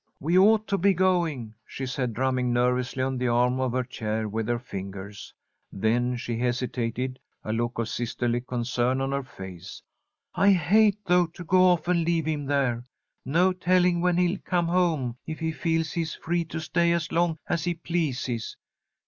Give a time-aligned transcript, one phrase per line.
[0.19, 4.27] "We ought to be going," she said, drumming nervously on the arm of her chair
[4.27, 5.31] with her fingers.
[5.71, 9.83] Then she hesitated, a look of sisterly concern on her face.
[10.33, 12.83] "I hate, though, to go off and leave him there.
[13.25, 17.11] No telling when he'll come home if he feels he is free to stay as
[17.11, 18.57] long as he pleases.